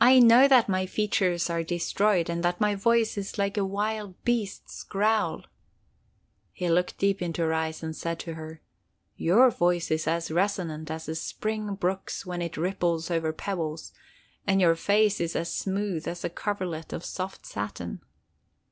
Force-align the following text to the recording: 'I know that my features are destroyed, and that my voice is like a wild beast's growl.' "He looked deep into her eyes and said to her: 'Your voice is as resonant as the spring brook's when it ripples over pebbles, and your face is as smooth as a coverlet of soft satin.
'I 0.00 0.20
know 0.20 0.46
that 0.46 0.68
my 0.68 0.86
features 0.86 1.50
are 1.50 1.64
destroyed, 1.64 2.30
and 2.30 2.44
that 2.44 2.60
my 2.60 2.76
voice 2.76 3.18
is 3.18 3.38
like 3.38 3.56
a 3.56 3.64
wild 3.64 4.14
beast's 4.24 4.84
growl.' 4.84 5.42
"He 6.52 6.70
looked 6.70 6.96
deep 6.96 7.20
into 7.20 7.42
her 7.42 7.52
eyes 7.52 7.82
and 7.82 7.96
said 7.96 8.20
to 8.20 8.34
her: 8.34 8.60
'Your 9.16 9.50
voice 9.50 9.90
is 9.90 10.06
as 10.06 10.30
resonant 10.30 10.92
as 10.92 11.06
the 11.06 11.16
spring 11.16 11.74
brook's 11.74 12.24
when 12.24 12.40
it 12.40 12.56
ripples 12.56 13.10
over 13.10 13.32
pebbles, 13.32 13.92
and 14.46 14.60
your 14.60 14.76
face 14.76 15.20
is 15.20 15.34
as 15.34 15.52
smooth 15.52 16.06
as 16.06 16.22
a 16.22 16.30
coverlet 16.30 16.92
of 16.92 17.04
soft 17.04 17.44
satin. 17.44 18.00